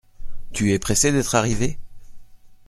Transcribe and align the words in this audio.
Tu 0.51 0.71
es 0.73 0.79
pressé 0.79 1.11
d’être 1.11 1.35
arrivé? 1.35 1.77